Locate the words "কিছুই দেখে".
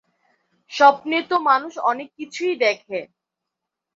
2.17-2.99